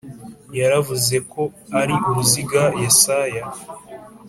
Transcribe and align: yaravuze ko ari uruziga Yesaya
yaravuze 0.59 1.15
ko 1.31 1.41
ari 1.79 1.95
uruziga 2.09 2.61
Yesaya 2.81 3.43